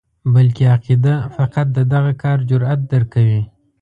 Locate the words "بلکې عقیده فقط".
0.33-1.67